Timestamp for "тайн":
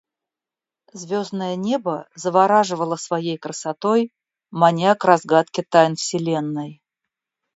5.61-5.95